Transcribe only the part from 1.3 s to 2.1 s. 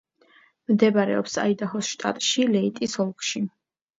აიდაჰოს